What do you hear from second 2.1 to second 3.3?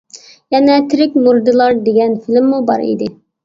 فىلىممۇ بار ئىدى.